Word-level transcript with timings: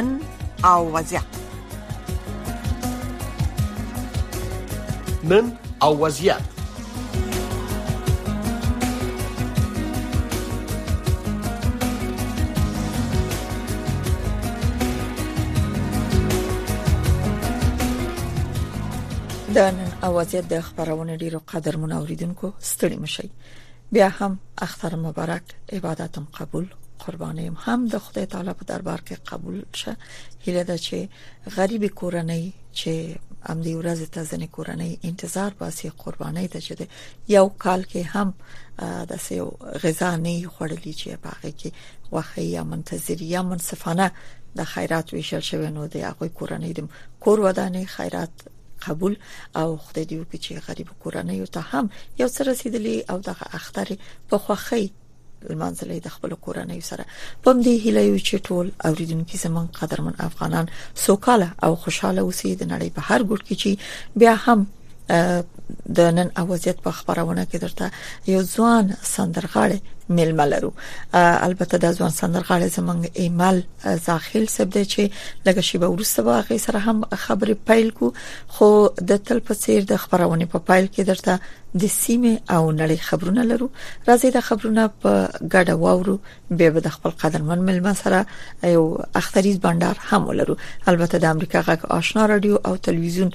نن 0.00 0.10
او 0.64 0.92
وضعیت 0.96 1.22
نن 5.30 5.52
او 5.82 6.00
وضعیت 6.04 6.38
د 6.38 6.40
نن 19.58 19.76
او 20.02 20.10
وضعیت 20.16 20.44
د 20.48 20.60
خبرونه 20.60 21.16
ډیرو 21.22 21.38
قدر 21.52 21.74
منوریدونکو 21.82 22.46
ستړي 22.70 22.96
مشي 23.04 23.28
بیا 23.92 24.08
هم 24.18 24.32
اختر 24.66 24.92
مبارک 24.96 25.42
عبادتم 25.72 26.24
قبول 26.38 26.66
قربانیم 27.06 27.56
هم 27.60 27.88
د 27.88 27.94
خدای 28.04 28.26
تعالی 28.32 28.52
په 28.60 28.64
دربار 28.70 29.00
کې 29.06 29.16
قبول 29.30 29.58
شه 29.80 29.92
هیله 30.46 30.62
ده 30.70 30.76
چې 30.86 30.96
غریب 31.56 31.84
کورنۍ 32.00 32.44
چې 32.80 32.92
ام 33.52 33.58
دی 33.66 33.72
ورځ 33.80 34.00
ته 34.14 34.20
ځنې 34.30 34.48
کورنۍ 34.56 34.92
انتظار 35.10 35.50
باسي 35.60 35.88
قربانۍ 36.02 36.46
ته 36.52 36.58
چې 36.66 36.74
یو 37.36 37.46
کال 37.64 37.82
کې 37.90 38.02
هم 38.14 38.28
د 39.12 39.24
سیو 39.28 39.46
غذا 39.84 40.10
نه 40.26 40.34
خورلې 40.54 40.92
چې 41.00 41.08
باغې 41.24 41.52
کې 41.60 41.70
وخی 42.16 42.46
یا 42.56 42.62
منتظر 42.74 43.18
یا 43.34 43.40
منصفانه 43.50 44.06
د 44.60 44.70
خیرات 44.74 45.06
ویشل 45.12 45.42
شوی 45.50 45.70
نو 45.78 45.82
د 45.94 46.06
هغه 46.10 46.26
کورنۍ 46.38 46.72
د 46.76 46.80
کور 47.26 47.38
ودانې 47.46 47.84
خیرات 47.96 48.34
قبول 48.86 49.14
او 49.60 49.68
خدای 49.84 50.04
دې 50.08 50.16
وکړي 50.20 50.40
چې 50.44 50.52
غریب 50.68 50.88
کورنۍ 51.02 51.38
ته 51.54 51.60
هم 51.72 51.86
یو 52.20 52.28
څه 52.34 52.40
رسیدلی 52.50 52.96
او 53.10 53.18
د 53.26 53.28
اختر 53.60 53.88
په 54.30 54.36
خوخی 54.46 54.84
لمانځلې 55.50 55.98
د 56.04 56.08
خپل 56.14 56.30
کورنۍ 56.46 56.80
سره 56.90 57.04
په 57.44 57.50
دې 57.64 57.74
هیله 57.84 58.02
یو 58.10 58.18
چې 58.28 58.44
ټول 58.48 58.66
اوریدونکو 58.88 59.34
زمون 59.44 59.66
قدرمن 59.78 60.14
افغانان 60.28 60.66
سوکاله 61.04 61.48
او 61.64 61.72
خوشاله 61.82 62.20
اوسې 62.24 62.50
د 62.56 62.62
نړۍ 62.72 62.88
په 62.96 63.00
هر 63.08 63.20
ګوټ 63.28 63.40
کې 63.46 63.54
چې 63.62 63.70
بیا 64.22 64.34
هم 64.46 64.60
د 65.96 66.00
نن 66.16 66.28
اوضیت 66.42 66.78
په 66.86 66.90
خبرونه 66.98 67.42
کې 67.50 67.58
درته 67.64 67.86
یو 68.34 68.42
ځوان 68.54 68.92
سندرغاړي 69.14 69.82
میلمه 70.16 70.46
لرو 70.52 70.70
البته 71.48 71.78
د 71.84 71.92
ځوان 71.98 72.12
سندرغاړي 72.20 72.68
زمنګ 72.76 73.02
ایمل 73.22 73.58
زاخیل 74.06 74.46
سب 74.56 74.70
دی 74.76 74.84
چې 74.92 75.02
لکه 75.46 75.60
شی 75.68 75.78
به 75.82 75.88
ورسته 75.94 76.22
واغې 76.22 76.56
سره 76.66 76.78
هم 76.78 77.04
خبرې 77.04 77.56
پیل 77.70 77.90
کو 78.00 78.10
خو 78.54 78.68
د 79.12 79.16
تل 79.30 79.38
په 79.50 79.54
سیر 79.64 79.82
د 79.92 79.96
خبرونه 80.06 80.46
په 80.56 80.66
پیل 80.72 80.86
کې 80.94 81.00
درته 81.00 81.40
د 81.84 81.94
سیمه 81.98 82.32
او 82.56 82.62
نړۍ 82.76 82.98
خبرونه 83.10 83.42
لرو 83.52 83.70
راځي 84.10 84.28
د 84.36 84.40
خبرونه 84.48 84.88
په 85.04 85.14
ګډه 85.52 85.74
واورو 85.86 86.18
به 86.56 86.70
به 86.76 86.80
د 86.86 86.98
خپل 86.98 87.10
قدرمن 87.22 87.58
میلمه 87.70 87.92
سره 88.02 88.24
یو 88.74 88.86
اختریز 89.22 89.58
بندر 89.66 89.96
هم 90.10 90.26
ولرو 90.28 90.56
البته 90.86 91.18
د 91.18 91.24
امریکا 91.36 91.62
غږ 91.62 91.86
آشنا 92.00 92.26
رادیو 92.34 92.58
او 92.68 92.76
تلویزیون 92.90 93.30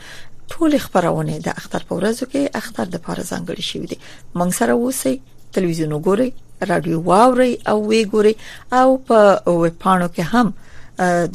ټول 0.51 0.71
خبرونه 0.85 1.33
د 1.45 1.57
اختر 1.61 1.81
په 1.89 1.93
ورځو 1.99 2.23
کې 2.31 2.43
اختر 2.61 2.85
د 2.93 3.01
پاره 3.07 3.23
ځانګړي 3.31 3.63
شوې 3.71 3.87
دي 3.91 3.97
موږ 4.37 4.49
سره 4.59 4.73
اوسئ 4.81 5.15
ټلویزیون 5.57 5.91
وګورئ 5.95 6.29
رادیو 6.69 6.97
واورئ 7.09 7.53
او 7.71 7.77
وی 7.89 8.01
ګورئ 8.13 8.33
او 8.79 8.87
په 9.09 9.19
ویب 9.63 9.75
پاڼو 9.83 10.07
کې 10.15 10.23
هم 10.33 10.47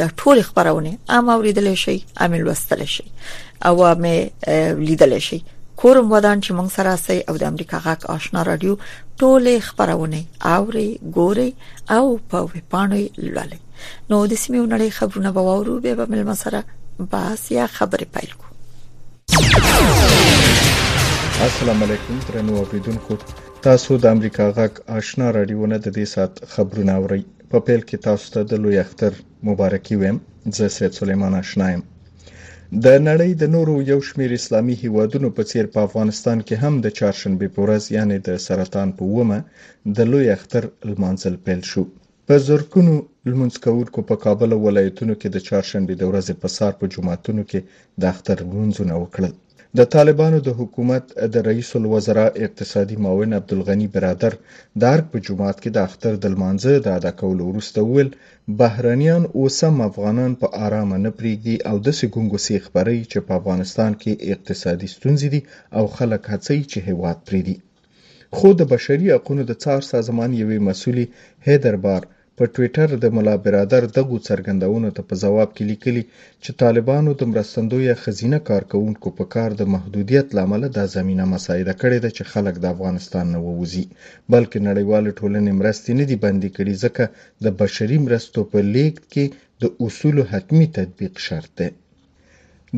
د 0.00 0.16
ټول 0.22 0.38
خبرونه 0.48 0.90
عام 1.14 1.26
اوریدل 1.34 1.68
شي 1.84 1.96
عام 2.24 2.32
لوستل 2.48 2.82
شي 2.96 3.06
او 3.70 3.74
مې 4.02 4.18
لیدل 4.90 5.14
شي 5.28 5.38
کورم 5.82 6.06
ودان 6.12 6.38
چې 6.44 6.50
موږ 6.58 6.68
سره 6.78 6.92
سي 7.06 7.16
او 7.30 7.34
د 7.42 7.50
امریکا 7.52 7.78
غاک 7.86 8.00
آشنا 8.16 8.42
رادیو 8.50 8.78
ټولې 9.20 9.54
خبرونه 9.68 10.20
اوري 10.56 10.88
ګوري 11.16 11.50
او 11.98 12.04
په 12.34 12.44
وپانوي 12.50 13.06
لولي 13.18 13.60
نو 14.10 14.26
د 14.26 14.32
سیمې 14.42 14.62
نړۍ 14.72 14.88
خبرونه 15.00 15.30
به 15.38 15.48
واورو 15.48 15.80
به 15.86 16.06
مل 16.12 16.24
مسره 16.32 16.64
بس 17.12 17.50
یا 17.58 17.66
خبرې 17.78 18.06
پیل 18.16 18.30
کو 18.40 18.47
السلام 21.40 21.82
علیکم 21.82 22.18
ترنو 22.26 22.54
اوریدونکو 22.60 23.16
تاسو 23.66 23.96
د 24.04 24.14
امریکا 24.16 24.46
غږ 24.58 24.80
آشنا 25.00 25.30
رادیو 25.36 25.66
نه 25.72 25.78
د 25.86 25.94
دې 25.96 26.06
سات 26.12 26.40
خبرونه 26.54 26.94
اورئ 27.00 27.18
په 27.54 27.62
پیل 27.66 27.82
کې 27.88 28.02
تاسو 28.06 28.32
ته 28.36 28.46
د 28.52 28.62
لوی 28.64 28.78
اختر 28.84 29.18
مبارکي 29.50 29.98
وایم 30.02 30.18
زه 30.60 30.70
سید 30.78 30.96
سلیمان 31.00 31.38
آشنایم 31.42 31.82
د 31.90 32.96
نړۍ 33.08 33.36
د 33.42 33.52
نورو 33.56 33.76
یو 33.92 34.00
شمیر 34.10 34.36
اسلامي 34.38 34.76
هیوادونو 34.86 35.32
په 35.38 35.50
څیر 35.52 35.70
په 35.76 35.86
افغانستان 35.90 36.42
کې 36.42 36.66
هم 36.66 36.80
د 36.88 36.96
چهارشنبه 37.00 37.52
په 37.58 37.66
ورځ 37.66 37.92
یعنی 37.98 38.18
د 38.30 38.42
سرطان 38.48 38.96
په 39.02 39.12
ومه 39.18 39.38
د 40.00 40.10
لوی 40.14 40.30
اختر 40.38 40.70
لمانځل 40.90 41.40
پیل 41.48 41.64
شو 41.72 41.86
په 42.30 42.40
زرکونو 42.48 42.96
لمونځ 43.30 43.54
کوونکو 43.64 44.00
په 44.08 44.14
کابل 44.24 44.48
او 44.54 44.60
ولایتونو 44.68 45.14
کې 45.20 45.28
د 45.30 45.36
چهارشنبې 45.46 45.94
د 45.98 46.02
ورځې 46.10 46.34
په 46.42 46.48
سار 46.56 46.72
په 46.80 46.84
جمعاتونو 46.92 47.42
کې 47.50 47.60
د 48.00 48.02
اختر 48.12 48.36
لمونځونه 48.48 48.94
وکړل 49.02 49.32
د 49.78 49.80
طالبانو 49.94 50.38
د 50.44 50.50
حکومت 50.60 51.04
د 51.34 51.36
رئیس 51.48 51.70
الوزرا 51.78 52.26
اقتصادي 52.46 52.96
معاون 53.04 53.30
عبدالغنی 53.38 53.86
برادر 53.96 54.32
د 54.80 54.82
ارګ 54.94 55.04
په 55.12 55.18
جمعات 55.26 55.58
کې 55.62 55.70
د 55.72 55.78
اختر 55.88 56.12
د 56.20 56.24
لمانځه 56.34 56.72
د 56.84 56.86
ادا 56.98 57.12
کولو 57.20 57.42
وروسته 57.50 57.78
ویل 57.82 58.10
بهرانيان 58.60 59.22
اوسم 59.40 59.74
افغانان 59.88 60.32
په 60.40 60.46
آرام 60.66 60.90
نه 61.06 61.10
پریږدي 61.18 61.56
او 61.70 61.76
د 61.86 61.88
سګونګوسي 62.00 62.56
خبري 62.66 62.98
چې 63.10 63.18
په 63.26 63.32
افغانستان 63.40 63.90
کې 64.00 64.12
اقتصادي 64.34 64.88
ستونزې 64.96 65.28
دي 65.34 65.40
او 65.78 65.84
خلک 65.96 66.22
هڅي 66.32 66.58
چې 66.70 66.78
هیواد 66.88 67.16
پریږدي 67.28 67.56
خو 68.36 68.48
د 68.60 68.62
بشري 68.72 69.06
حقوقو 69.16 69.44
د 69.48 69.52
څار 69.62 69.80
سازمان 69.94 70.30
یوې 70.42 70.58
مسولې 70.68 71.04
هیدربار 71.48 72.02
په 72.40 72.46
ټویټر 72.54 72.88
د 73.02 73.06
ملا 73.16 73.34
برادر 73.44 73.82
دغو 73.98 74.16
څرګندونو 74.28 74.88
ته 74.96 75.02
په 75.08 75.14
ځواب 75.22 75.48
کې 75.56 75.62
لیکلي 75.70 76.02
چې 76.42 76.50
طالبانو 76.62 77.10
د 77.20 77.22
مرستندویه 77.32 77.94
خزینه 78.02 78.38
کارکوونکو 78.50 79.08
په 79.18 79.24
کار 79.34 79.50
د 79.56 79.62
محدودیت 79.74 80.26
لامل 80.38 80.62
دا 80.78 80.84
زمینه 80.96 81.24
مساعده 81.34 81.74
کړې 81.80 81.98
ده 82.04 82.10
چې 82.16 82.22
خلک 82.32 82.54
د 82.60 82.66
افغانستان 82.74 83.24
نه 83.34 83.38
ووځي 83.46 83.84
بلکې 84.32 84.58
نړیوال 84.68 85.04
ټولنې 85.18 85.52
مرستې 85.60 85.92
نه 86.00 86.04
دي 86.10 86.16
بندي 86.24 86.50
کړي 86.56 86.74
ځکه 86.84 87.04
د 87.44 87.46
بشري 87.60 87.98
مرستو 88.06 88.40
په 88.52 88.58
لیږد 88.74 89.00
کې 89.12 89.24
د 89.62 89.64
اصولو 89.86 90.22
حتمی 90.32 90.66
تطبیق 90.78 91.14
شرط 91.26 91.52
دی 91.58 91.68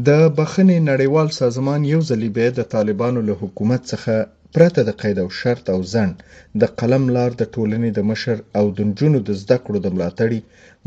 د 0.08 0.10
بخښنې 0.38 0.76
نړیوال 0.90 1.28
سازمان 1.42 1.80
یو 1.94 2.00
ځلې 2.10 2.28
بیا 2.36 2.48
د 2.56 2.60
طالبانو 2.74 3.20
له 3.28 3.34
حکومت 3.42 3.82
څخه 3.92 4.14
پرته 4.54 4.80
د 4.86 4.90
قید 5.00 5.18
او 5.24 5.28
شرط 5.40 5.64
او 5.74 5.80
ځنډ 5.92 6.14
د 6.62 6.68
قلم 6.80 7.04
لار 7.16 7.30
د 7.40 7.44
ټولنې 7.54 7.90
د 7.98 8.06
مشر 8.10 8.38
او 8.58 8.64
د 8.76 8.78
نجونو 8.90 9.18
د 9.28 9.36
زده 9.42 9.58
کړو 9.64 9.78
د 9.82 9.94
ملاتړي 9.96 10.40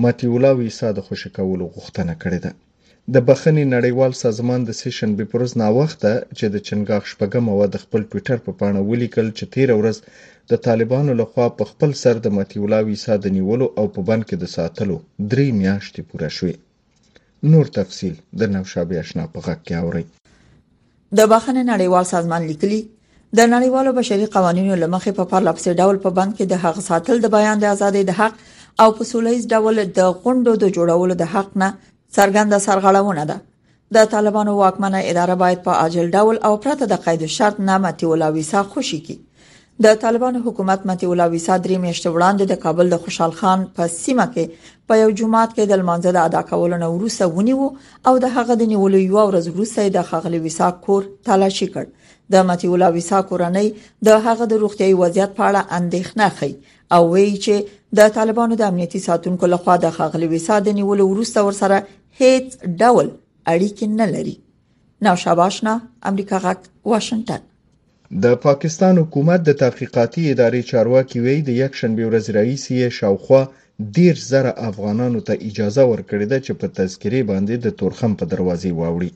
ماتی 0.06 0.28
الله 0.32 0.54
ویسا 0.62 0.90
د 0.98 1.06
خوشی 1.08 1.30
کولو 1.38 1.66
غوښتنه 1.76 2.14
کړې 2.24 2.40
ده 2.46 2.52
د 3.14 3.24
بخښنې 3.28 3.64
نړیوال 3.76 4.14
سازمان 4.24 4.66
د 4.66 4.76
سیشن 4.80 5.12
بي 5.20 5.26
پروز 5.32 5.54
ناوخته 5.62 6.12
چې 6.38 6.46
د 6.56 6.66
چنګاښ 6.68 7.04
شپږم 7.14 7.46
او 7.54 7.58
د 7.74 7.78
خپل 7.84 8.02
ټوئیټر 8.12 8.44
په 8.46 8.52
پاڼه 8.62 8.82
ولیکل 8.92 9.28
چې 9.38 9.50
تیر 9.56 9.70
ورځ 9.80 9.98
د 10.52 10.62
طالبانو 10.68 11.16
لخوا 11.22 11.48
په 11.60 11.70
خپل 11.72 11.96
سر 12.04 12.20
د 12.28 12.36
ماتی 12.38 12.60
الله 12.64 12.82
ویسا 12.90 13.18
د 13.26 13.36
نیولو 13.38 13.68
او 13.80 13.86
په 13.98 14.02
بند 14.12 14.28
کې 14.30 14.36
د 14.44 14.52
ساتلو 14.58 14.98
درې 15.34 15.48
میاشتې 15.62 16.10
پوره 16.10 16.30
شوې 16.40 17.52
نور 17.56 17.72
تفصیل 17.80 18.16
د 18.44 18.52
نوشابه 18.58 19.00
آشنا 19.06 19.26
په 19.36 19.46
غک 19.50 19.64
کې 19.66 19.74
اوري 19.84 20.06
د 20.08 21.22
بخښنې 21.32 21.64
نړیوال 21.74 22.06
سازمان 22.16 22.48
لیکلي 22.52 22.82
د 23.38 23.42
نړیوالو 23.52 23.92
بشري 23.98 24.26
قوانینو 24.34 24.76
لمخې 24.82 25.12
په 25.20 25.24
پرلپسې 25.30 25.72
ډول 25.78 26.00
په 26.02 26.10
بند 26.18 26.34
کې 26.34 26.50
د 26.50 26.60
حق 26.66 26.82
ساتل 26.88 27.22
د 27.22 27.32
بیان 27.36 27.64
د 27.64 27.72
ازادۍ 27.76 28.04
د 28.10 28.16
حق 28.20 28.36
او 28.84 28.88
په 28.98 29.08
سولېز 29.12 29.48
ډول 29.56 29.80
د 30.00 30.12
غونډو 30.26 30.54
د 30.64 30.70
جوړولو 30.76 31.16
د 31.22 31.32
حق 31.32 31.56
نه 31.64 31.70
څرګنده 32.18 32.60
سرغړونه 32.66 33.24
ده 33.32 33.38
د 33.98 34.12
طالبانو 34.12 34.54
واکمنه 34.60 35.02
اداره 35.14 35.38
باید 35.46 35.64
په 35.70 35.80
عاجل 35.84 36.14
ډول 36.20 36.40
او 36.50 36.54
پرته 36.66 36.92
د 36.94 37.02
قید 37.08 37.26
شرط 37.38 37.60
نامه 37.72 37.92
تیولاویسا 38.04 38.62
خوشي 38.76 39.00
کی 39.10 39.18
د 39.86 40.00
طالبانو 40.06 40.44
حکومت 40.48 40.86
متیولاویسا 40.92 41.58
درې 41.66 41.84
میاشتې 41.86 42.10
وړاندې 42.12 42.52
د 42.54 42.62
کابل 42.66 42.94
د 42.96 43.02
خوشحال 43.06 43.36
خان 43.42 43.66
په 43.80 43.92
سیمه 43.96 44.30
کې 44.34 44.74
په 44.88 45.02
یو 45.04 45.10
جمعات 45.24 45.56
کې 45.56 45.72
د 45.72 45.84
لمانځه 45.84 46.20
د 46.20 46.30
ادا 46.30 46.46
کولو 46.54 46.82
نه 46.86 46.92
وروسته 46.98 47.34
ونیو 47.38 47.74
او 48.12 48.16
د 48.28 48.38
هغه 48.38 48.60
د 48.64 48.72
نیولو 48.76 49.04
یو 49.06 49.26
ورځ 49.32 49.56
وروسته 49.58 49.90
د 50.00 50.10
خغلی 50.12 50.44
ویسا 50.48 50.72
کور 50.88 51.10
تلاشي 51.32 51.70
کړ 51.78 51.96
د 52.32 52.36
ماتیو 52.48 52.74
لا 52.82 52.88
ویسا 52.96 53.20
کورنۍ 53.30 53.68
د 54.08 54.10
هغه 54.26 54.46
د 54.52 54.54
روغتیاي 54.64 54.94
وضعیت 55.04 55.32
په 55.38 55.44
اړه 55.50 55.62
اندېښنه 55.80 56.26
ښيي 56.38 56.54
او 56.96 57.02
وایي 57.14 57.36
چې 57.46 57.56
د 57.98 58.00
طالبانو 58.18 58.54
د 58.58 58.64
امنیتي 58.72 59.00
ساتونکو 59.08 59.46
لخوا 59.54 59.76
د 59.82 59.88
خاغلی 59.98 60.28
ویسا 60.34 60.56
د 60.64 60.70
نیولو 60.80 61.04
وروسته 61.14 61.40
ورسره 61.48 61.78
هیڅ 62.22 62.46
ډول 62.82 63.08
اړیکې 63.54 63.86
نه 64.00 64.08
لري 64.16 64.36
نو 65.06 65.12
شاباشنا 65.24 65.74
امریکا 66.10 66.38
غاک 66.44 66.60
واشنگټن 66.92 67.42
د 68.24 68.36
پاکستان 68.48 68.94
حکومت 69.04 69.40
د 69.46 69.52
تحقیقاتي 69.64 70.24
ادارې 70.34 70.62
چارواکي 70.72 71.20
وی 71.26 71.38
د 71.48 71.50
یک 71.64 71.72
شنبه 71.82 72.04
ورځ 72.10 72.26
رئیس 72.40 72.64
یې 72.78 72.96
شاوخوا 73.00 73.42
ډیر 73.98 74.16
زره 74.32 74.52
افغانانو 74.70 75.20
ته 75.28 75.34
اجازه 75.50 75.84
ورکړې 75.92 76.26
ده 76.34 76.38
چې 76.46 76.52
په 76.62 76.68
تذکیره 76.78 77.22
باندې 77.32 77.56
د 77.66 77.68
تورخم 77.82 78.12
په 78.22 78.26
دروازې 78.34 78.72
واوړي 78.80 79.12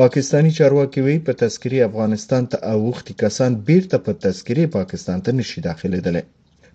پاکستانی 0.00 0.50
چارواکي 0.56 1.00
وی 1.02 1.18
په 1.26 1.32
تذکری 1.42 1.80
افغانستان 1.88 2.42
ته 2.52 2.56
اوختي 2.74 3.14
کسان 3.22 3.52
بیرته 3.68 3.96
په 4.04 4.12
تذکری 4.24 4.64
پاکستان 4.76 5.18
ته 5.24 5.30
نشي 5.38 5.60
داخليدل 5.68 6.16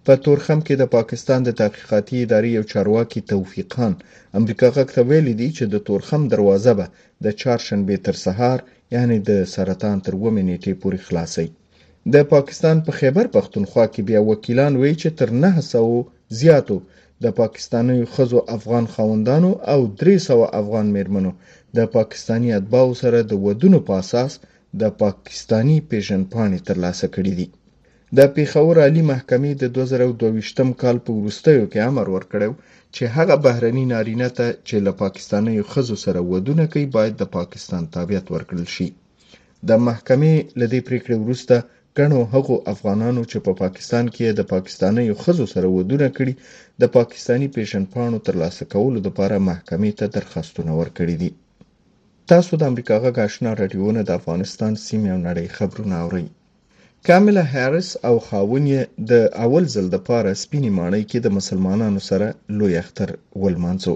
په 0.05 0.13
تورخم 0.25 0.59
کې 0.67 0.73
د 0.81 0.89
پاکستان 0.95 1.39
د 1.47 1.55
تحقیقاتي 1.61 2.15
ادارې 2.25 2.49
یو 2.57 2.63
چارواکي 2.73 3.21
توفیق 3.31 3.67
خان 3.77 3.93
امریکا 4.39 4.67
غږ 4.75 4.89
ته 4.97 5.01
ویلي 5.09 5.33
دی 5.39 5.49
چې 5.57 5.63
د 5.73 5.75
تورخم 5.87 6.21
دروازه 6.33 6.73
به 6.79 6.85
د 7.25 7.35
چهارشنبه 7.39 7.95
تر 8.09 8.15
سهار 8.25 8.59
یعنی 8.95 9.17
د 9.29 9.41
سرطان 9.55 9.97
تر 10.05 10.13
ومه 10.23 10.43
نیټې 10.49 10.73
پورې 10.81 10.99
خلاصي 11.07 11.47
د 12.13 12.29
پاکستان 12.35 12.75
په 12.85 12.91
پا 12.93 12.97
خیبر 12.99 13.25
پختونخوا 13.37 13.85
کې 13.93 14.01
بیا 14.09 14.21
وکیلان 14.31 14.73
وایي 14.79 14.95
چې 15.01 15.09
تر 15.19 15.27
900 15.47 16.39
زیاتو 16.41 16.77
د 17.25 17.33
پاکستاني 17.41 17.97
خزو 18.13 18.39
افغان 18.57 18.85
خوندانو 18.93 19.51
او 19.73 19.79
300 20.01 20.37
افغان 20.61 20.87
میرمنو 20.97 21.31
د 21.77 21.79
پاکستاني 21.97 22.49
اتباعو 22.57 22.93
سره 23.03 23.17
د 23.23 23.31
ودونو 23.45 23.79
په 23.87 23.93
اساس 24.03 24.31
د 24.81 24.83
پاکستاني 25.03 25.77
پیژن 25.89 26.21
پاڼې 26.33 26.59
ترلاسه 26.69 27.05
کړي 27.15 27.33
دي 27.39 27.47
د 28.17 28.19
پیښور 28.35 28.73
عالی 28.83 29.03
محکمې 29.13 29.51
د 29.61 29.63
2022م 29.75 30.69
کال 30.81 30.97
په 31.05 31.11
وروستیو 31.19 31.63
کې 31.71 31.79
امر 31.89 32.07
ورکړو 32.15 32.51
چې 32.95 33.03
هغه 33.15 33.35
بهرني 33.45 33.85
نارینه 33.93 34.29
ته 34.37 34.47
چې 34.67 34.75
له 34.85 34.91
پاکستاني 35.03 35.53
خزو 35.71 35.95
سره 36.05 36.19
ودونه 36.31 36.63
کوي 36.71 36.87
باید 36.97 37.13
د 37.17 37.23
پاکستان 37.37 37.83
تابعیت 37.95 38.25
ورکړل 38.35 38.67
شي 38.75 38.87
د 39.69 39.71
محکمې 39.87 40.35
لدې 40.61 40.79
پریکړې 40.87 41.17
وروسته 41.19 41.55
ګڼو 41.97 42.19
هغو 42.33 42.55
افغانانو 42.73 43.21
چې 43.31 43.37
په 43.45 43.51
پا 43.53 43.57
پاکستان 43.63 44.05
کې 44.15 44.25
د 44.29 44.41
پاکستاني 44.53 45.03
خزو 45.23 45.45
سره 45.53 45.67
ودونه 45.77 46.07
کړي 46.17 46.33
د 46.81 46.83
پاکستاني 46.97 47.47
پیشن 47.55 47.83
پاڼو 47.93 48.19
ترلاسه 48.27 48.63
کولو 48.73 48.99
لپاره 49.07 49.45
محکمې 49.49 49.91
ته 49.99 50.05
درخواستونه 50.17 50.71
ورکړي 50.81 51.15
دي 51.23 51.31
تاسو 52.35 52.53
د 52.57 52.63
امریکا 52.71 52.95
غږ 53.03 53.15
آشنا 53.27 53.51
رادیو 53.61 53.87
نه 53.97 54.01
د 54.07 54.11
افغانستان 54.19 54.71
سیمې 54.87 55.09
او 55.13 55.19
نړۍ 55.27 55.45
خبرونه 55.57 55.95
اورئ 56.03 56.25
کاملا 57.07 57.43
هارس 57.53 57.89
او 58.07 58.15
خاون 58.27 58.63
یې 58.73 58.81
د 59.11 59.11
اول 59.45 59.63
ځل 59.75 59.85
د 59.91 59.97
پاره 60.07 60.31
سپینې 60.43 60.69
ماڼۍ 60.79 61.03
کې 61.09 61.17
د 61.21 61.27
مسلمانانو 61.37 62.01
سره 62.09 62.27
لوی 62.57 62.73
اختر 62.83 63.09
ولمانځو 63.43 63.95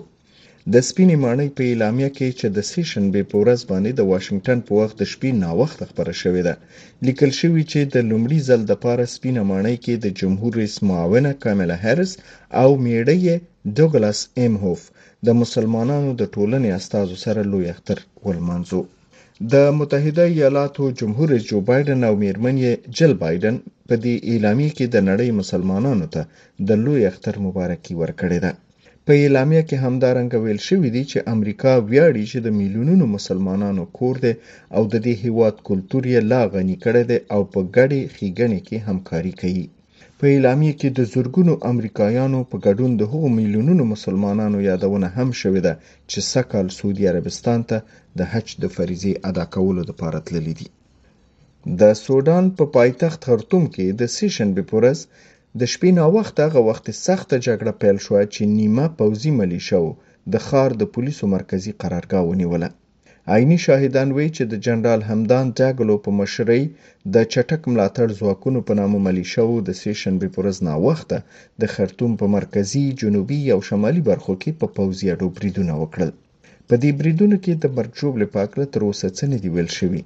د 0.73 0.75
سپینې 0.89 1.15
ماڼۍ 1.23 1.49
په 1.57 1.63
اعلامیه 1.69 2.09
کې 2.17 2.27
چې 2.39 2.47
د 2.55 2.57
سیشن 2.71 3.05
به 3.13 3.21
پورز 3.31 3.61
باندې 3.71 3.91
د 3.95 4.01
واشنگټن 4.11 4.59
په 4.67 4.71
وخت 4.79 4.95
د 4.99 5.03
شپې 5.11 5.31
ناوخت 5.43 5.79
خبره 5.89 6.13
شوې 6.21 6.41
ده 6.47 6.53
لیکل 7.07 7.31
شوی 7.39 7.63
چې 7.71 7.79
د 7.93 7.95
لومړي 8.09 8.39
ځل 8.49 8.61
د 8.65 8.73
پاره 8.83 9.05
سپینې 9.15 9.41
ماڼۍ 9.51 9.75
کې 9.83 9.93
د 10.03 10.05
جمهور 10.19 10.51
رئیس 10.59 10.75
معاونه 10.89 11.29
کاملا 11.43 11.77
هارس 11.85 12.11
او 12.61 12.69
میړی 12.85 13.19
ډوګلاس 13.77 14.19
ایم 14.39 14.53
هوف 14.63 14.81
د 15.27 15.29
مسلمانانو 15.41 16.09
د 16.21 16.23
ټولنې 16.35 16.69
استازو 16.79 17.15
سره 17.25 17.41
لوی 17.51 17.65
اختر 17.73 17.97
ولمانځو 18.27 18.81
د 19.53 19.55
متحده 19.79 20.25
ایالاتو 20.37 20.83
جمهور 20.99 21.27
رئیس 21.33 21.45
جو 21.51 21.57
بایدن 21.69 21.99
او 22.09 22.13
میرمن 22.23 22.55
یې 22.65 22.73
جل 22.97 23.13
بایدن 23.23 23.55
په 23.87 23.95
دې 24.03 24.15
اعلامیه 24.31 24.71
کې 24.77 24.85
د 24.93 24.97
نړۍ 25.09 25.29
مسلمانانو 25.41 26.05
ته 26.13 26.21
د 26.67 26.69
لوی 26.85 26.99
اختر 27.11 27.35
مبارکي 27.45 27.93
ورکړې 28.01 28.39
ده 28.45 28.51
په 29.05 29.11
اعلامیه 29.23 29.63
کې 29.69 29.81
همدارنګه 29.85 30.37
ویل 30.39 30.61
شوی 30.67 30.89
دی 30.95 31.03
چې 31.11 31.25
امریکا 31.33 31.71
ویاړي 31.89 32.23
چې 32.31 32.37
د 32.45 32.47
میلیونونو 32.59 33.05
مسلمانانو 33.15 33.83
کور 33.97 34.15
دی 34.23 34.33
او 34.75 34.81
د 34.93 34.95
دې 35.05 35.13
هیواد 35.23 35.55
کلتور 35.67 36.03
یې 36.13 36.19
لا 36.31 36.41
غني 36.53 36.77
کړی 36.85 37.03
دی 37.09 37.17
او 37.33 37.41
په 37.53 37.59
ګډې 37.75 37.99
خېګڼې 38.15 38.59
کې 38.67 38.77
همکاري 38.87 39.33
کوي 39.41 39.67
په 40.23 40.27
اعلامیه 40.35 40.73
کې 40.79 40.89
د 40.97 40.99
زرګونو 41.13 41.53
امریکایانو 41.71 42.39
په 42.49 42.57
ګډون 42.65 42.91
د 42.95 43.01
هغو 43.11 43.27
میلیونونو 43.39 43.83
مسلمانانو 43.93 44.57
یادونه 44.69 45.07
هم 45.17 45.29
شوې 45.41 45.61
ده 45.67 45.73
چې 46.09 46.19
سکهال 46.33 46.67
سعودي 46.77 47.03
عربستان 47.11 47.59
ته 47.69 47.77
د 48.17 48.19
حج 48.31 48.47
د 48.63 48.65
فریضې 48.75 49.13
ادا 49.29 49.45
کولو 49.55 49.81
لپاره 49.89 50.17
تللي 50.27 50.53
دي 50.59 50.67
د 51.79 51.81
سودان 52.05 52.45
په 52.57 52.63
پا 52.67 52.71
پایتخت 52.75 53.19
خرطوم 53.29 53.63
کې 53.73 53.85
د 53.99 54.01
سیشن 54.17 54.49
بپورس 54.57 54.99
د 55.59 55.61
شپې 55.73 55.89
ناوخت 55.99 56.35
هغه 56.45 56.59
وخت 56.69 56.85
سخته 57.05 57.35
جګړه 57.47 57.71
پیل 57.81 57.97
شوه 58.05 58.21
چې 58.33 58.41
نیمه 58.57 58.85
پوزي 58.97 59.31
ملیشو 59.39 59.83
د 60.33 60.35
خار 60.47 60.69
د 60.81 60.83
پولیسو 60.95 61.25
مرکزی 61.35 61.71
قرارګاه 61.81 62.23
ونیوله 62.25 62.69
عیني 63.33 63.57
شاهدان 63.65 64.09
وایي 64.15 64.29
چې 64.37 64.43
د 64.51 64.61
جنرال 64.67 65.01
همدان 65.09 65.45
ډاګلو 65.57 65.95
په 66.05 66.09
مشرۍ 66.19 66.63
د 67.15 67.25
چټک 67.33 67.61
ملاتړ 67.73 68.07
ځواکونو 68.19 68.59
په 68.69 68.73
نامه 68.79 68.97
عملي 69.01 69.25
شوو 69.33 69.55
د 69.67 69.77
سې 69.81 69.93
شنبې 70.03 70.27
په 70.35 70.39
ورځ 70.41 70.57
ناوخته 70.69 71.17
د 71.61 71.71
خرطوم 71.73 72.11
په 72.21 72.25
مرکزي، 72.37 72.83
جنوبي 73.01 73.39
او 73.55 73.59
شمالي 73.69 74.01
برخو 74.09 74.33
کې 74.41 74.51
په 74.63 74.73
پوځي 74.77 75.05
اډو 75.13 75.27
بریدونه 75.37 75.73
وکړل. 75.81 76.11
په 76.67 76.75
دې 76.81 76.91
بریدونو 76.99 77.35
کې 77.43 77.53
د 77.63 77.75
مرجوبلې 77.77 78.27
په 78.33 78.37
هکله 78.43 78.65
تر 78.73 78.81
اوسه 78.89 79.07
څه 79.17 79.23
نه 79.31 79.37
دي 79.43 79.49
ویل 79.55 79.71
شوي. 79.79 80.01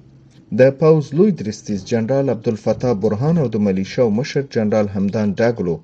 د 0.58 0.76
پوځ 0.80 1.02
لوی 1.18 1.30
درستیز 1.40 1.80
جنرال 1.92 2.26
عبدالفتاح 2.34 2.92
برهان 3.04 3.36
او 3.42 3.46
د 3.54 3.64
ملیشاو 3.68 4.14
مشر 4.18 4.42
جنرال 4.56 4.86
همدان 4.96 5.28
ډاګلو 5.40 5.74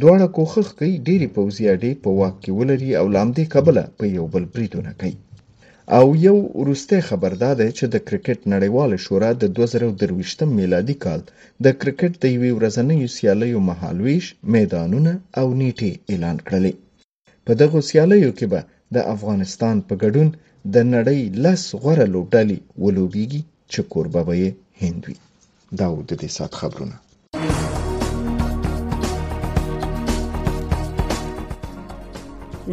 دواړه 0.00 0.26
کوښښ 0.36 0.68
کوي 0.78 0.94
ډېری 1.06 1.28
پوځي 1.36 1.64
اډې 1.74 1.90
په 2.02 2.10
واک 2.18 2.34
کې 2.42 2.50
ولري 2.58 2.90
او 3.00 3.06
لامدې 3.14 3.44
کبله 3.54 3.82
په 3.98 4.04
یو 4.16 4.24
بل 4.34 4.44
بریدونه 4.54 4.92
کوي. 5.02 5.18
او 5.92 6.16
یو 6.16 6.34
وروستی 6.54 7.00
خبر 7.08 7.32
دا 7.42 7.54
دی 7.60 7.68
چې 7.78 7.84
د 7.92 7.96
کرکټ 8.08 8.38
نړیواله 8.52 8.96
شورا 9.04 9.30
د 9.44 9.46
2023 9.58 10.44
میلادي 10.58 10.94
کال 11.04 11.20
د 11.66 11.68
کرکټ 11.80 12.12
د 12.24 12.26
یوې 12.34 12.52
ورځنۍ 12.58 12.98
سیالیو 13.16 13.60
مهالویش 13.70 14.24
میدانونه 14.56 15.12
او 15.40 15.46
نیټې 15.62 15.92
اعلان 16.10 16.36
کړلې 16.46 16.72
په 17.50 17.58
دغه 17.64 17.78
سیالیو 17.90 18.30
کې 18.38 18.46
به 18.54 18.60
د 18.98 19.00
افغانستان 19.14 19.76
په 19.90 19.94
ګډون 20.02 20.28
د 20.78 20.88
نړۍ 20.94 21.20
لس 21.48 21.62
غوره 21.82 22.06
لوبډالي 22.14 22.58
ولوبېږي 22.84 23.42
چې 23.74 23.80
کوربه 23.92 24.20
به 24.30 24.34
یې 24.42 24.50
هند 24.82 25.02
وي 25.10 25.16
دا 25.82 25.86
و 25.92 25.94
د 26.08 26.10
دې 26.20 26.28
سات 26.38 26.52
خبرونه 26.62 26.96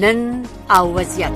نن 0.06 0.20
او 0.80 0.86
وضعیت 0.98 1.36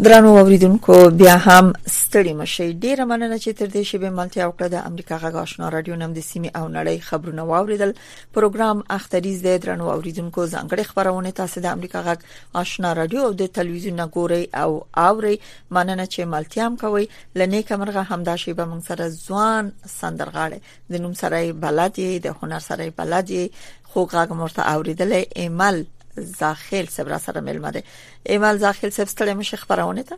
درنو 0.00 0.34
اوریدونکو 0.38 1.08
بیا 1.10 1.36
هم 1.36 1.72
ستړي 1.86 2.32
مشي 2.36 2.68
ډیره 2.84 3.04
مننه 3.10 3.36
چې 3.38 3.48
تر 3.58 3.66
دې 3.66 3.82
شیبه 3.90 4.10
ملتیا 4.20 4.46
وکړه 4.48 4.68
د 4.74 4.84
امریکا 4.90 5.18
غږ 5.24 5.34
آشنا 5.46 5.68
رادیو 5.74 5.96
نم 6.02 6.12
د 6.18 6.24
سیمې 6.28 6.60
او 6.60 6.68
نړۍ 6.68 6.98
خبرونه 7.08 7.42
واوریدل 7.50 7.92
پروګرام 8.38 8.80
اختریز 8.96 9.42
د 9.48 9.60
درنو 9.66 9.90
اوریدونکو 9.96 10.46
ځانګړي 10.46 10.88
خبرونه 10.92 11.30
تاسو 11.42 11.60
د 11.66 11.76
امریکا 11.78 12.02
غږ 12.08 12.18
آشنا 12.64 12.92
رادیو 13.02 13.20
او 13.28 13.32
د 13.44 13.52
ټلویزیون 13.58 14.00
ګوري 14.16 14.42
او 14.64 14.82
اوري 15.06 15.36
مننه 15.70 16.06
چې 16.06 16.32
ملتیا 16.36 16.66
هم 16.72 16.76
کوي 16.84 17.08
لنی 17.42 17.62
کمرغه 17.72 18.02
همدا 18.14 18.36
شیبه 18.44 18.66
موږ 18.74 18.92
سره 18.92 19.40
ځوان 19.40 19.72
سندرغاړي 20.00 20.94
د 20.94 21.04
نوم 21.08 21.12
سره 21.24 21.46
بلدي 21.66 22.12
د 22.28 22.34
هنر 22.42 22.58
سره 22.70 22.90
بلدي 23.02 23.48
خو 23.84 24.06
غږ 24.06 24.32
مرته 24.42 24.72
اوریدل 24.74 25.20
ایمل 25.36 25.84
زاخیل 26.16 26.86
صاحب 26.86 27.08
را 27.08 27.18
سره 27.18 27.40
ملمه 27.40 27.70
ده 27.70 27.82
ایمل 28.26 28.56
زاخیل 28.56 28.90
صاحب 28.90 29.08
ستړی 29.08 29.34
مشه 29.36 29.56
خبرونه 29.56 30.02
ده 30.02 30.16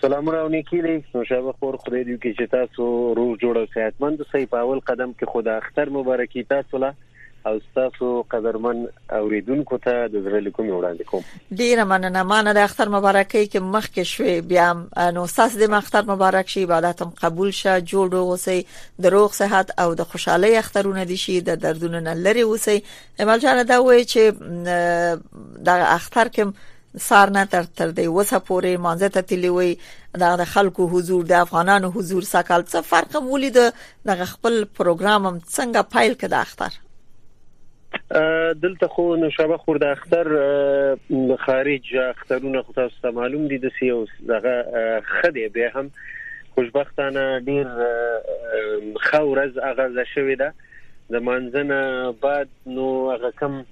سلامونه 0.00 0.36
او 0.36 0.48
نیکی 0.48 0.80
له 0.80 1.02
نوشابه 1.14 1.52
خور 1.52 1.76
خدای 1.76 2.04
دې 2.04 2.20
کې 2.22 2.30
چې 2.40 2.44
تاسو 2.56 3.14
روغ 3.14 3.36
جوړ 3.42 3.54
او 3.60 3.66
صحتمند 3.74 4.18
اوسئ 4.20 4.46
په 4.46 4.58
اول 4.58 4.78
قدم 4.80 5.10
کې 5.18 5.24
خدا 5.32 5.56
اختر 5.56 5.88
مبارکي 5.88 6.42
تاسو 6.44 6.78
له 6.78 6.90
او 7.46 7.60
تاسو 7.74 8.24
قدرمن 8.32 8.86
اوریدونکو 9.12 9.78
ته 9.84 9.94
د 10.14 10.20
زړه 10.26 10.40
لیکم 10.46 10.66
وړاندې 10.66 11.06
کوم 11.12 11.54
ډیره 11.60 11.86
مننه 11.92 12.22
مانه 12.32 12.52
د 12.58 12.66
اختر 12.68 12.90
مبارکي 12.94 13.40
کې 13.46 13.64
مخکې 13.76 14.10
شوې 14.10 14.44
بیا 14.52 14.66
نو 15.16 15.24
ساس 15.32 15.56
د 15.62 15.74
اختر 15.78 16.08
مبارک 16.10 16.52
شي 16.54 16.62
عبادت 16.66 17.02
هم 17.06 17.10
قبول 17.22 17.50
شه 17.60 17.74
جوړ 17.92 18.14
اوسئ 18.18 18.58
د 19.06 19.14
روغ 19.16 19.34
صحت 19.38 19.72
او 19.86 19.94
د 20.02 20.08
خوشحالي 20.12 20.50
اخترونه 20.60 21.08
دي 21.12 21.16
شي 21.24 21.38
د 21.50 21.58
دردونو 21.66 22.04
نه 22.08 22.14
لري 22.28 22.44
اوسئ 22.52 22.76
عمل 23.26 23.42
جان 23.46 23.64
دا 23.72 23.80
وایي 23.88 24.06
چې 24.14 25.66
د 25.70 25.84
اختر 25.88 26.32
کې 26.38 26.70
سار 27.08 27.30
نه 27.38 27.44
تر 27.52 27.68
تر 27.82 27.92
دی 27.98 28.06
وسه 28.14 28.40
پورې 28.50 28.86
مانزه 28.86 29.10
ته 29.18 29.30
تلی 29.34 29.52
وي 29.58 29.72
د 30.24 30.44
خلکو 30.54 30.88
حضور 30.94 31.26
د 31.34 31.42
افغانانو 31.44 31.92
حضور 31.98 32.30
سکال 32.30 32.66
څه 32.68 32.88
فرق 32.94 33.22
مولي 33.28 33.52
د 33.60 33.66
خپل 33.66 34.64
پروګرام 34.80 35.28
څنګه 35.34 35.86
پایل 35.98 36.18
کړه 36.24 36.40
اختر 36.48 36.82
دلته 38.62 38.86
خو 38.88 39.16
نوشابه 39.16 39.56
خورده 39.56 39.88
اختر 39.90 40.26
خارج 41.46 41.96
اخترونه 41.96 42.62
خو 42.62 42.72
تاسو 42.72 42.94
ته 43.02 43.10
معلوم 43.10 43.46
دي 43.48 43.58
د 43.58 43.68
سیوس 43.80 44.08
دغه 44.28 45.02
خدي 45.22 45.48
به 45.48 45.70
هم 45.74 45.90
خوشبختانه 46.54 47.40
ډیر 47.46 47.66
خورز 49.10 49.58
اغاز 49.58 49.92
شوې 50.14 50.36
ده 50.38 50.52
د 51.10 51.14
منځنه 51.18 52.12
بعد 52.22 52.48
نو 52.66 52.86
هغه 53.12 53.30
کم 53.36 53.64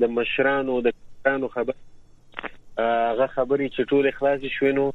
د 0.00 0.04
مشرانو 0.04 0.80
د 0.80 0.90
کانو 1.24 1.48
خبر 1.48 1.74
هغه 2.78 3.26
خبري 3.26 3.70
چې 3.70 3.82
ټول 3.90 4.06
اخلاص 4.06 4.40
شوینو 4.58 4.92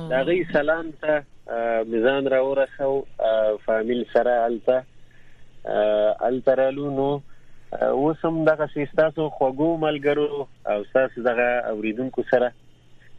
دا 0.10 0.22
غي 0.24 0.46
سلام 0.54 0.92
ته 1.02 1.24
میزان 1.84 2.30
را 2.30 2.50
ورسو 2.50 3.06
فامیل 3.66 4.06
سره 4.14 4.32
الته 4.42 4.84
الترالو 6.26 6.90
نو 6.92 7.22
وسم 7.82 8.46
دغه 8.46 8.68
سیستاسو 8.74 9.30
خوګو 9.30 9.78
ملګرو 9.86 10.48
او 10.70 10.84
ساس 10.94 11.12
دغه 11.26 11.50
اوریدونکو 11.70 12.24
سره 12.32 12.52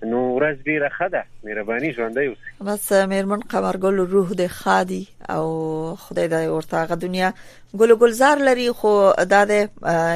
نو 0.04 0.22
ورځ 0.38 0.56
ډیره 0.66 0.88
خده 0.88 1.22
مهرباني 1.44 1.92
ژوندۍ 1.92 2.26
اوسه 2.30 2.45
بس 2.60 2.92
مېرمن 2.92 3.40
قمرګل 3.40 3.94
روح 4.12 4.32
د 4.32 4.46
خادي 4.46 5.04
او 5.30 5.96
خدای 5.96 6.28
د 6.28 6.34
ورتاغه 6.52 6.94
دنیا 6.94 7.32
ګل 7.76 7.94
ګلزار 7.96 8.38
لري 8.48 8.70
خو 8.72 8.92
دا 9.30 9.44
د 9.50 9.68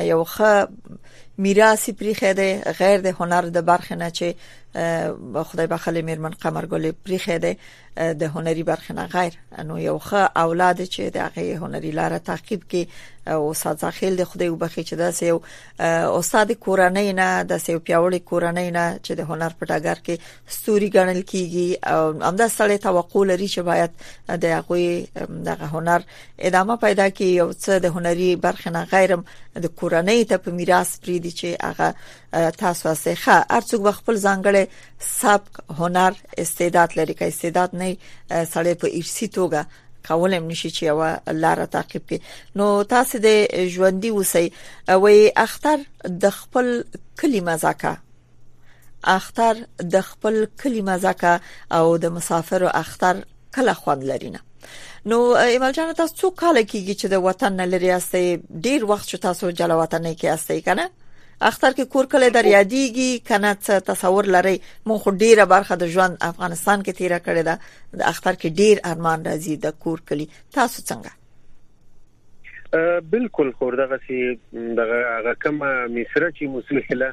یو 0.04 0.24
ښه 0.24 0.68
میراث 1.38 1.84
پرې 1.90 2.14
خېده 2.20 2.72
غیر 2.80 3.00
د 3.00 3.06
هنر 3.20 3.44
د 3.48 3.58
برخه 3.64 3.94
نه 3.96 4.10
چې 4.10 4.34
خدای 5.42 5.66
بخلې 5.66 6.02
مېرمن 6.08 6.34
قمرګل 6.42 6.90
پرې 7.04 7.18
خېده 7.24 7.56
د 8.22 8.30
هنري 8.34 8.62
برخه 8.62 8.94
نه 8.94 9.06
غیر 9.12 9.38
نو 9.68 9.78
یو 9.78 9.96
ښه 10.08 10.28
اولاد 10.42 10.84
چې 10.84 11.00
د 11.00 11.16
هغه 11.24 11.56
هنري 11.62 11.90
لار 11.90 12.18
تعقیب 12.18 12.62
کې 12.70 12.86
او 13.28 13.50
استاد 13.50 13.78
زاخیل 13.80 14.16
د 14.16 14.24
خدای 14.24 14.48
وبخي 14.48 14.84
چې 14.84 14.92
دا 14.92 15.12
یو 15.26 15.40
استاد 16.18 16.52
کورنۍ 16.52 17.12
نه 17.20 17.42
د 17.54 17.58
یو 17.68 17.78
پیاوړي 17.78 18.20
کورنۍ 18.30 18.70
نه 18.76 18.98
چې 19.04 19.10
د 19.10 19.20
هنر 19.30 19.50
په 19.60 19.66
ټاګر 19.66 19.98
کې 20.04 20.54
ستوري 20.58 20.90
ګڼل 20.96 21.20
کیږي 21.32 21.68
او 21.94 22.12
امدا 22.30 22.46
سړی 22.50 22.78
توقع 22.82 23.20
لري 23.28 23.46
چې 23.48 23.58
باید 23.58 23.90
د 24.28 24.44
هغه 24.54 25.28
دغه 25.48 25.66
هنر 25.76 26.02
ادامه 26.38 26.76
پیدا 26.82 27.06
کړي 27.10 27.32
یو 27.40 27.52
څه 27.52 27.70
د 27.84 27.86
هنري 27.96 28.28
برخه 28.46 28.70
نه 28.70 28.82
غیرم 28.92 29.24
د 29.62 29.64
کورنۍ 29.78 30.20
ته 30.32 30.36
په 30.44 30.50
میراث 30.58 30.90
پریدي 31.06 31.32
چې 31.38 31.48
هغه 31.68 31.88
تاسو 32.62 32.88
وسخه 32.88 33.36
ارڅوک 33.58 33.82
به 33.86 33.92
خپل 34.00 34.14
ځانګړي 34.26 34.64
سبق 35.20 35.52
هنر 35.80 36.12
استعداد 36.44 36.96
لري 37.00 37.14
که 37.22 37.28
استعداد 37.32 37.70
نه 37.80 37.88
سړی 38.54 38.74
په 38.84 38.88
ارسي 39.00 39.28
توګه 39.28 39.60
کولم 40.10 40.46
نشي 40.52 40.70
چې 40.70 40.82
یو 40.82 41.16
لار 41.40 41.64
تعقیب 41.72 42.02
کی 42.12 42.20
نو 42.60 42.68
تاسو 42.94 43.18
د 43.18 43.28
ژوندۍ 43.74 44.10
وسی 44.10 44.52
او 44.88 45.08
اختر 45.46 45.78
د 46.26 46.30
خپل 46.36 46.72
کلمه 47.22 47.56
زکه 47.64 47.96
اختر 49.04 49.54
د 49.92 50.00
خپل 50.04 50.46
کلی 50.62 50.82
مزه 50.82 51.38
او 51.72 51.98
د 51.98 52.06
مسافر 52.16 52.64
اختر 52.74 53.16
کله 53.54 53.74
خوند 53.74 54.02
لرینه 54.10 54.38
نو 55.10 55.18
ایمل 55.42 55.72
جان 55.76 55.94
تاسو 56.00 56.14
څو 56.16 56.30
کال 56.40 56.56
کیږي 56.62 56.94
چې 56.96 57.06
د 57.12 57.22
وطن 57.26 57.62
لري 57.74 57.86
یاستئ 57.90 58.26
ډیر 58.66 58.84
وخت 58.90 59.08
چې 59.10 59.18
تاسو 59.26 59.50
جلا 59.60 59.76
وطن 59.82 60.08
کې 60.14 60.24
یاستئ 60.24 60.60
کنه 60.66 60.90
اختر 61.48 61.72
کې 61.76 61.92
کور 61.94 62.06
کله 62.14 62.28
در 62.36 62.44
یادېږي 62.44 63.20
کنه 63.30 63.52
څه 63.62 63.82
تصور 63.90 64.24
لري 64.36 64.60
مون 64.86 64.98
خو 65.04 65.10
ډیره 65.22 65.44
برخه 65.54 65.76
د 65.76 65.84
ژوند 65.94 66.16
افغانستان 66.32 66.82
کې 66.82 66.96
تیره 66.96 67.18
کړې 67.18 67.42
ده 67.48 67.54
د 68.02 68.04
اختر 68.12 68.34
کې 68.34 68.54
ډیر 68.62 68.76
ارمان 68.92 69.20
راځي 69.30 69.54
د 69.64 69.66
کور 69.86 69.98
کلی 70.12 70.28
تاسو 70.58 70.78
څنګه 70.82 71.10
بالکل 73.12 73.48
خوردغه 73.60 73.96
سي 74.08 74.16
دغه 74.82 74.98
هغه 75.10 75.32
کومه 75.46 75.70
مصر 75.96 76.22
چې 76.40 76.44
مسلحله 76.58 77.08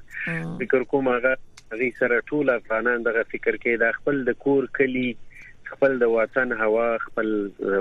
فکر 0.60 0.82
کوم 0.92 1.06
هغه 1.14 1.34
هغه 1.74 1.90
سره 2.00 2.22
ټول 2.32 2.50
افغانان 2.54 3.04
دغه 3.08 3.24
فکر 3.32 3.56
کې 3.64 3.82
د 3.84 3.96
خپل 3.98 4.22
د 4.30 4.38
کور 4.44 4.68
کلی 4.80 5.08
خپل 5.72 5.98
د 6.04 6.14
وطن 6.16 6.54
هوا 6.62 6.86
خپل 7.08 7.32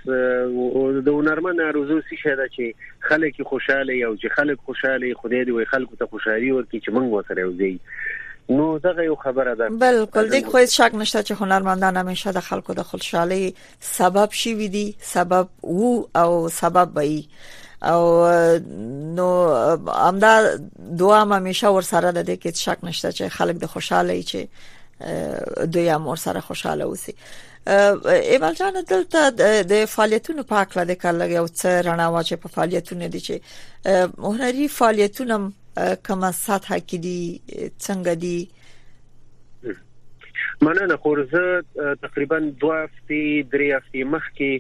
د 1.05 1.09
هنرمن 1.09 1.59
روزو 1.59 2.01
سي 2.11 2.17
شه 2.23 2.37
دا 2.37 2.47
چې 2.49 2.75
خلک 3.11 3.43
خوشاله 3.51 3.95
یو 3.99 4.17
چې 4.17 4.29
خلک 4.37 4.59
خوشاله 4.71 5.15
خدای 5.15 5.45
دې 5.45 5.49
وي 5.57 5.67
خلکو 5.75 5.97
ته 5.97 6.07
خوشحالي 6.07 6.51
ورکړي 6.63 6.81
چې 6.81 6.91
موږ 6.91 7.03
وسره 7.03 7.45
وځي 7.45 7.79
نو 8.57 8.79
دغه 8.79 9.03
یو 9.09 9.15
خبره 9.21 9.55
ده 9.61 9.69
بالکل 9.83 10.31
دې 10.41 10.45
خو 10.45 10.67
شک 10.79 10.91
نشته 10.95 11.23
چې 11.23 11.31
هنرمندان 11.43 11.97
همیشه 12.01 12.33
د 12.33 12.39
خلکو 12.49 12.75
د 12.81 12.89
خوشحالي 12.89 13.55
سبب 13.91 14.29
شي 14.43 14.55
ودی 14.65 14.95
سبب 15.13 15.49
وو 15.77 15.93
او 16.23 16.49
سبب 16.57 16.97
وي 16.99 17.25
او 17.93 18.03
نو 19.21 19.27
امدا 20.09 20.35
دعا 21.05 21.25
ما 21.25 21.39
میشه 21.49 21.69
ور 21.79 21.83
سره 21.93 22.13
ده 22.23 22.37
کې 22.37 22.59
شک 22.67 22.79
نشته 22.91 23.13
چې 23.13 23.23
خلک 23.39 23.57
د 23.65 23.75
خوشاله 23.77 24.21
شي 24.21 24.27
چې 24.35 25.73
دوی 25.77 25.89
هم 25.89 26.07
ور 26.07 26.17
سره 26.27 26.41
خوشاله 26.51 26.85
وسی 26.91 27.15
ایوال 27.67 28.55
جان 28.55 28.75
دلته 28.91 29.31
د 29.73 29.85
فعالیتونو 29.89 30.45
په 30.53 30.63
اړه 30.63 30.87
د 30.91 30.97
کار 31.03 31.15
لګي 31.19 31.37
او 31.41 31.47
څه 31.61 31.83
رڼا 31.87 32.07
واچې 32.15 32.41
په 32.47 32.53
فعالیتونو 32.57 33.09
دي 33.17 33.21
چې 33.27 33.37
هنري 34.31 34.67
فعالیتونه 34.79 35.35
کومه 36.09 36.31
سطح 36.41 36.75
کې 36.79 36.99
دي 37.07 37.23
څنګه 37.69 38.13
دي 38.25 38.41
مننه 40.69 40.97
خورزه 41.07 41.45
تقریبا 42.09 42.39
2 42.65 42.75
هفته 42.79 43.23
3 43.55 43.67
هفته 43.77 43.99
مخکې 44.17 44.51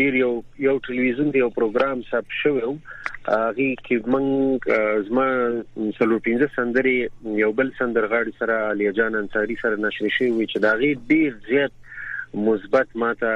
ډیر 0.00 0.12
یو 0.20 0.32
یو 0.68 0.76
ټلویزیون 0.88 1.28
دی 1.32 1.44
یو 1.44 1.50
پروګرام 1.58 1.98
سب 2.10 2.26
شوم 2.42 2.76
هغه 3.32 3.66
کې 3.86 3.96
موږ 4.12 5.04
زما 5.08 5.26
سلور 5.98 6.20
15 6.28 6.52
سندرې 6.54 6.96
یو 7.40 7.50
بل 7.60 7.68
سندرغاړي 7.80 8.34
سره 8.42 8.54
علي 8.70 8.86
جان 8.98 9.12
انصاري 9.20 9.56
سره 9.62 9.80
نشر 9.84 10.06
شوی 10.18 10.30
و 10.30 10.46
چې 10.52 10.58
دا 10.66 10.72
غي 10.82 10.92
ډیر 11.12 11.30
زیات 11.50 11.74
مثبت 12.48 12.88
ماته 13.04 13.30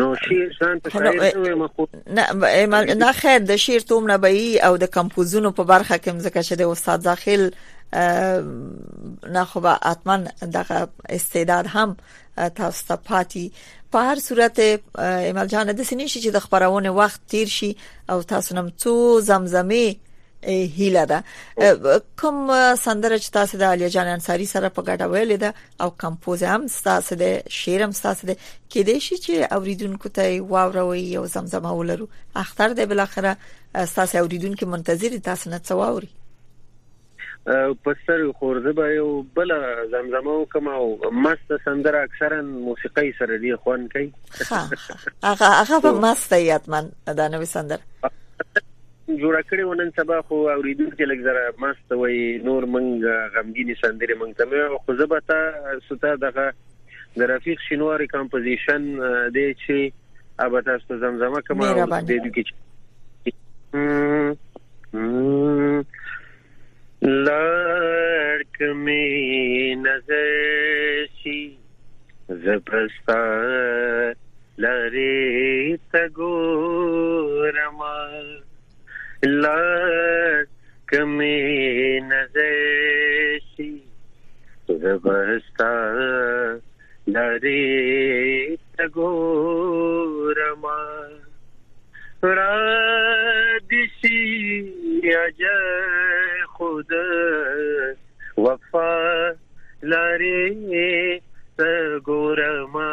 نو 0.02 0.10
شیر 0.26 0.52
شان 0.58 0.78
په 0.84 0.98
شاعر 0.98 2.12
نه 2.18 3.00
نه 3.04 3.12
خیر 3.22 3.40
د 3.50 3.56
شیر 3.66 3.88
توم 3.92 4.10
نه 4.10 4.16
بي 4.26 4.44
او 4.68 4.76
د 4.84 4.92
کمپوزونو 4.98 5.52
په 5.60 5.68
برخه 5.72 5.98
کې 6.04 6.20
مزکه 6.20 6.46
شده 6.50 6.70
استاد 6.74 7.08
داخل 7.08 7.46
نه 9.38 9.44
خو 9.52 9.60
به 9.66 9.92
اتمن 9.92 10.24
دغه 10.58 10.88
استعداد 11.18 11.66
هم 11.74 11.96
تاسو 12.60 12.88
ته 12.88 12.96
پاتې 13.10 13.66
په 13.96 14.02
هر 14.10 14.18
صورت 14.28 14.56
ایمل 15.26 15.46
جان 15.52 15.66
د 15.78 15.80
سینې 15.88 16.06
شي 16.12 16.18
چې 16.24 16.30
د 16.32 16.38
خبرونه 16.46 16.90
وخت 17.00 17.20
تیر 17.34 17.48
شي 17.58 17.68
او 18.14 18.16
تاسو 18.32 18.50
نم 18.56 18.66
څو 18.82 18.92
زمزمه 19.30 19.84
هیله 20.78 21.04
ده 21.12 21.18
کوم 22.22 22.36
سندره 22.86 23.16
چې 23.24 23.28
تاسو 23.38 23.54
د 23.62 23.72
علي 23.76 23.86
جان 23.94 24.08
انصاری 24.16 24.46
سره 24.54 24.68
په 24.80 24.84
ګډه 24.88 25.06
ویلې 25.12 25.36
ده 25.44 25.50
او 25.86 25.88
کمپوز 26.04 26.40
هم 26.50 26.62
تاسو 26.90 27.10
د 27.24 27.56
شعرم 27.60 27.92
تاسو 28.08 28.22
د 28.30 28.32
کې 28.70 28.80
دې 28.88 28.96
شي 29.06 29.16
چې 29.24 29.34
اوریدونکو 29.60 30.06
ته 30.20 30.24
واوروي 30.52 31.06
او 31.22 31.24
زمزمه 31.38 31.70
ولرو 31.80 32.06
اختر 32.44 32.68
دې 32.76 32.84
بل 32.92 33.00
اخره 33.08 33.32
تاسو 33.96 34.18
اوریدونکو 34.24 34.64
منتظر 34.76 35.12
تاسو 35.32 35.50
نه 35.56 35.64
څواوري 35.72 36.10
پستر 37.84 38.32
خورزه 38.38 38.72
به 38.72 38.94
یو 38.94 39.22
بل 39.22 39.50
زمزمه 39.90 40.46
کوم 40.52 40.68
او 40.68 41.00
مست 41.12 41.56
سندره 41.64 42.02
اکثرا 42.02 42.42
موسیقي 42.42 43.12
سره 43.18 43.38
دی 43.38 43.56
خوان 43.56 43.88
کوي 43.92 44.12
هغه 45.24 45.44
هغه 45.50 45.80
به 45.82 45.90
مست 46.08 46.32
یات 46.32 46.68
من 46.68 46.88
دا 47.06 47.28
نوې 47.28 47.44
سندر 47.44 47.78
جوړ 49.08 49.42
کړی 49.50 49.60
ونن 49.66 49.92
سبا 49.96 50.22
خو 50.22 50.34
اوریدونکو 50.34 50.96
لږ 51.04 51.20
زره 51.22 51.54
مست 51.58 51.92
وي 51.92 52.38
نور 52.44 52.64
منګ 52.66 53.04
غمګینی 53.34 53.74
سندره 53.82 54.14
منګ 54.14 54.34
ته 54.36 54.68
خو 54.86 54.94
زه 54.96 55.06
به 55.06 55.20
تا 55.28 55.52
ستا 55.94 56.14
دغه 56.16 56.52
د 57.16 57.22
رفیق 57.22 57.58
شینواری 57.68 58.06
کمپوزیشن 58.06 58.82
دی 59.34 59.54
چې 59.54 59.92
اوبه 60.44 60.60
تاسو 60.62 60.98
زمزمه 60.98 61.40
کوم 61.40 61.86
د 61.86 62.00
دې 62.10 62.30
کې 62.34 62.44
लाड़क 67.04 68.56
में 68.74 69.74
नजर 69.76 71.06
सी 71.20 71.38
जबरस्ता 72.44 73.16
लरे 74.62 75.16
तगोरमा 75.92 77.96
लाड़क 79.28 80.94
में 81.12 82.00
नजर 82.08 83.38
सी 83.52 83.70
जबरस्ता 84.70 85.72
लरे 87.18 87.64
तगोरमा 88.80 90.78
रादिशी 92.24 94.16
अजर 95.12 96.35
او 96.76 96.82
د 96.82 96.94
وفا 98.36 98.94
لارې 99.92 100.92
ته 101.58 101.70
ګورما 102.08 102.90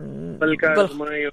بلکې 0.00 0.94
ما 1.00 1.14
یو 1.18 1.30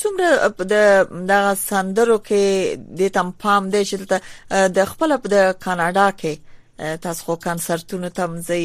څومره 0.00 0.28
د 0.72 1.20
د 1.32 1.50
سندرو 1.68 2.16
کې 2.28 3.00
د 3.00 3.14
تم 3.16 3.28
پام 3.44 3.62
دی 3.74 3.82
چې 3.92 4.66
د 4.78 4.90
خپل 4.92 5.10
د 5.34 5.36
کاناډا 5.66 6.06
کې 6.22 6.98
تاسو 7.04 7.20
خو 7.28 7.34
کنسرتونو 7.48 8.08
تم 8.20 8.30
زی 8.48 8.62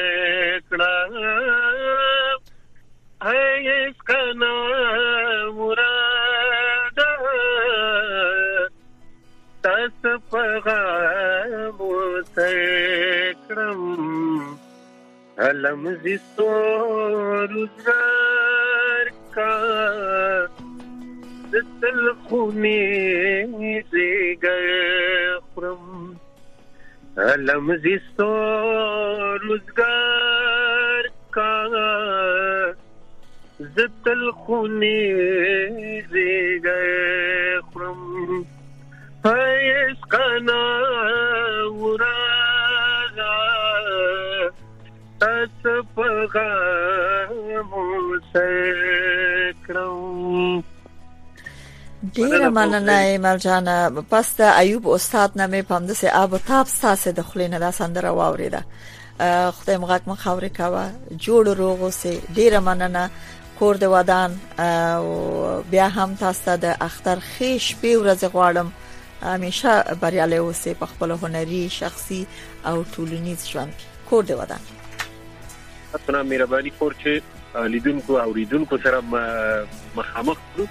علم 15.46 15.84
ستورو 16.16 17.64
زرار 17.84 19.08
کا 19.36 19.58
دسل 21.54 22.00
خونی 22.24 23.72
زیگر 23.92 25.40
خرم 25.56 26.12
علم 27.30 27.74
ستورو 27.86 29.58
زرار 29.76 31.04
کا 31.36 31.54
دسل 33.78 34.30
خونی 34.46 35.00
زیگر 36.14 37.62
خرم 37.74 38.02
پیش 39.24 40.00
کنا 40.12 40.62
مو 46.44 48.18
سکړم 48.34 50.64
ډیره 52.18 52.48
مننه 52.58 52.92
ایمل 53.10 53.38
جان 53.44 53.68
پسته 54.14 54.54
ایوب 54.60 54.88
استاد 54.96 55.32
نامې 55.42 55.64
پم 55.72 55.86
د 55.92 56.00
سه 56.00 56.10
اب 56.24 56.34
تاب 56.48 56.68
ساسه 56.72 57.12
د 57.20 57.28
خلینو 57.34 57.60
د 57.66 57.72
سندره 57.80 58.10
واوریده 58.22 58.62
خدای 59.60 59.78
مغاک 59.84 60.02
من 60.14 60.20
خوري 60.24 60.50
کاوه 60.58 60.84
جوړ 61.26 61.44
روغ 61.62 61.82
اوسه 61.90 62.16
ډیره 62.40 62.60
مننه 62.70 63.06
کور 63.62 63.76
د 63.86 63.94
ودان 63.94 64.32
او 64.68 65.14
بیا 65.72 65.88
هم 66.00 66.16
تاسو 66.26 66.46
ته 66.50 66.56
د 66.68 66.76
اختر 66.90 67.20
خیش 67.30 67.72
په 67.86 67.98
ورځ 68.04 68.24
غواړم 68.36 68.68
همیشه 69.30 69.96
بریالي 70.04 70.38
اوسه 70.50 70.74
په 70.84 70.94
خپل 70.94 71.12
هنري 71.24 71.64
شخصي 71.80 72.22
او 72.66 72.84
ټولنیز 72.84 73.50
ژوند 73.56 73.78
کور 74.12 74.24
د 74.36 74.46
ودان 74.46 74.72
تاسو 75.92 76.24
مهرباني 76.24 76.72
کور 76.80 76.94
چې 77.04 77.20
لیدونکو 77.72 78.18
او 78.20 78.34
ریدونکو 78.34 78.78
سره 78.84 79.02
مخامخ 79.96 80.38
کړو 80.44 80.68